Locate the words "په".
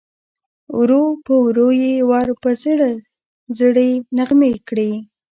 1.25-1.33, 2.41-2.49